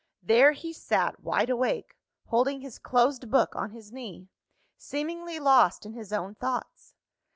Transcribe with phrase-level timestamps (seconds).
[0.23, 1.95] There he sat wide awake
[2.25, 4.29] holding his closed book on his knee,
[4.75, 6.95] seemingly lost in his own thoughts.